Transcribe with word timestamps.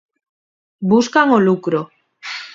Buscan 0.89 1.27
o 1.37 1.39
lucro. 1.45 1.81